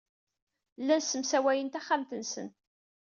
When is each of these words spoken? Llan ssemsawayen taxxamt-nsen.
Llan 0.81 1.01
ssemsawayen 1.03 1.69
taxxamt-nsen. 1.73 2.47